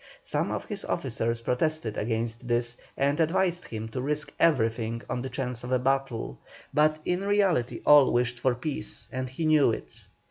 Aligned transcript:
Some 0.23 0.49
of 0.49 0.65
his 0.65 0.83
officers 0.83 1.41
protested 1.41 1.95
against 1.95 2.47
this, 2.47 2.75
and 2.97 3.19
advised 3.19 3.67
him 3.67 3.87
to 3.89 4.01
risk 4.01 4.33
everything 4.39 5.03
on 5.07 5.21
the 5.21 5.29
chance 5.29 5.63
of 5.63 5.71
a 5.71 5.77
battle, 5.77 6.39
but 6.73 6.97
in 7.05 7.21
reality 7.23 7.83
all 7.85 8.11
wished 8.11 8.39
for 8.39 8.55
peace, 8.55 9.07
and 9.11 9.29
he 9.29 9.45
knew 9.45 9.71
it. 9.71 10.07